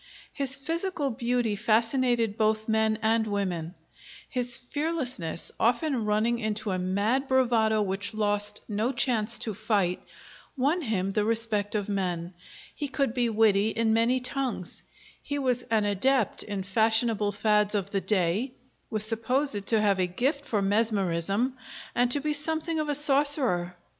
His 0.33 0.55
physical 0.55 1.11
beauty 1.11 1.55
fascinated 1.55 2.35
both 2.35 2.67
men 2.67 2.97
and 3.03 3.27
women; 3.27 3.75
his 4.27 4.57
fearlessness, 4.57 5.51
often 5.59 6.05
running 6.05 6.39
into 6.39 6.71
a 6.71 6.79
mad 6.79 7.27
bravado 7.27 7.83
which 7.83 8.15
lost 8.15 8.61
no 8.67 8.91
chance 8.91 9.37
to 9.37 9.53
fight, 9.53 10.01
won 10.57 10.81
him 10.81 11.11
the 11.11 11.23
respect 11.23 11.75
of 11.75 11.87
men. 11.87 12.33
He 12.73 12.87
could 12.87 13.13
be 13.13 13.29
witty 13.29 13.69
in 13.69 13.93
many 13.93 14.19
tongues; 14.19 14.81
he 15.21 15.37
was 15.37 15.61
an 15.69 15.85
adept 15.85 16.41
in 16.41 16.63
fashionable 16.63 17.31
fads 17.31 17.75
of 17.75 17.91
the 17.91 18.01
day; 18.01 18.53
was 18.89 19.03
supposed 19.05 19.67
to 19.67 19.81
have 19.81 19.99
a 19.99 20.07
gift 20.07 20.47
for 20.47 20.63
mesmerism, 20.63 21.55
and 21.93 22.09
to 22.09 22.19
be 22.19 22.33
something 22.33 22.79
of 22.79 22.89
a 22.89 22.95
sorcerer. 22.95 23.75